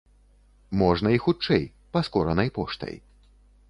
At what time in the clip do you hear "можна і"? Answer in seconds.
0.83-1.21